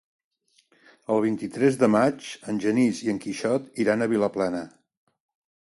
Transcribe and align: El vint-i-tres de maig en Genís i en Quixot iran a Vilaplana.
El 1.15 1.21
vint-i-tres 1.25 1.77
de 1.83 1.91
maig 1.97 2.31
en 2.55 2.63
Genís 2.65 3.05
i 3.09 3.15
en 3.15 3.23
Quixot 3.27 3.69
iran 3.85 4.07
a 4.07 4.11
Vilaplana. 4.15 4.65